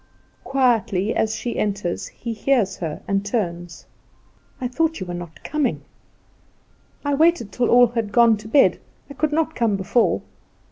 [0.43, 3.85] Quietly as she enters, he hears her, and turns.
[4.59, 5.81] "I thought you were not coming."
[7.05, 8.79] "I waited till all had gone to bed.
[9.11, 10.23] I could not come before."